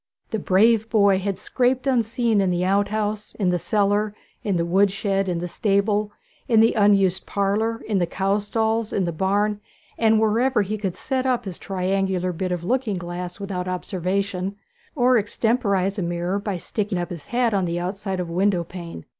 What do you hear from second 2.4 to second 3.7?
in the out house, in the